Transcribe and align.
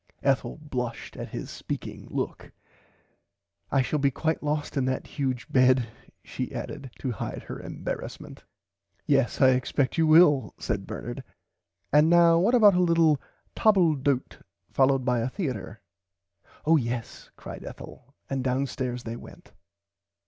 Ethel 0.23 0.57
blushed 0.63 1.15
at 1.15 1.29
his 1.29 1.51
speaking 1.51 2.07
look. 2.09 2.51
I 3.71 3.83
shall 3.83 3.99
be 3.99 4.09
quite 4.09 4.41
lost 4.41 4.75
in 4.75 4.85
that 4.85 5.05
huge 5.05 5.47
bed 5.47 5.89
she 6.23 6.51
added 6.51 6.89
to 6.97 7.11
hide 7.11 7.43
her 7.43 7.59
embarassment. 7.59 8.43
Yes 9.05 9.39
I 9.41 9.49
expect 9.49 9.99
you 9.99 10.07
will 10.07 10.55
said 10.57 10.87
Bernard 10.87 11.23
and 11.93 12.09
now 12.09 12.39
what 12.39 12.55
about 12.55 12.73
a 12.73 12.79
little 12.81 13.21
table 13.55 13.93
d'ote 13.93 14.39
followed 14.71 15.05
by 15.05 15.19
a 15.19 15.29
theater. 15.29 15.81
Oh 16.65 16.77
yes 16.77 17.29
cried 17.35 17.63
Ethel 17.63 18.15
and 18.27 18.43
downstairs 18.43 19.03
they 19.03 19.15
went. 19.15 19.51